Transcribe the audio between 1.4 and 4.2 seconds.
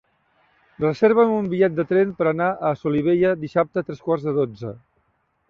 bitllet de tren per anar a Solivella dissabte a tres